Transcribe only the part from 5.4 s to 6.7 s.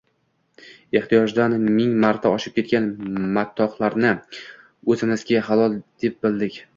halol deb bildik.